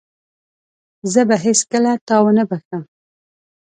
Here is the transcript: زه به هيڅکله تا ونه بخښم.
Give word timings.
زه 1.13 1.21
به 1.27 1.35
هيڅکله 1.45 1.91
تا 2.07 2.15
ونه 2.23 2.43
بخښم. 2.49 2.83